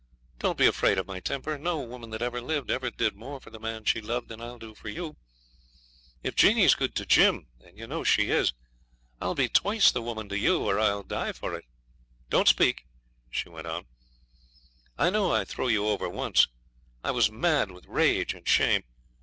[0.39, 1.59] Don't be afraid of my temper.
[1.59, 4.57] No woman that ever lived ever did more for the man she loved than I'll
[4.57, 5.15] do for you.
[6.23, 8.53] If Jeanie's good to Jim and you know she is
[9.21, 11.65] I'll be twice the woman to you, or I'll die for it.
[12.31, 12.87] Don't speak!'
[13.29, 13.85] she went on;
[14.97, 16.47] 'I know I threw you over once.
[17.03, 18.83] I was mad with rage and shame.